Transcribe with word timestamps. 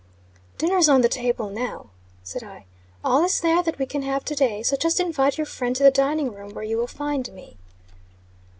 "Dinner's 0.57 0.89
on 0.89 1.01
the 1.01 1.07
table 1.07 1.51
now," 1.51 1.91
said 2.23 2.43
I. 2.43 2.65
"All 3.03 3.23
is 3.23 3.39
there 3.39 3.61
that 3.61 3.77
we 3.77 3.85
can 3.85 4.01
have 4.01 4.25
to 4.25 4.33
day. 4.33 4.63
So 4.63 4.75
just 4.75 4.99
invite 4.99 5.37
your 5.37 5.45
friend 5.45 5.75
to 5.75 5.83
the 5.83 5.91
dining 5.91 6.31
room, 6.33 6.55
where 6.55 6.63
you 6.63 6.77
will 6.77 6.87
find 6.87 7.31
me." 7.31 7.57